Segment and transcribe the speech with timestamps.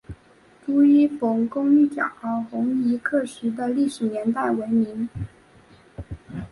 [0.65, 2.11] 朱一冯攻剿
[2.49, 5.07] 红夷刻石的历史年代为明。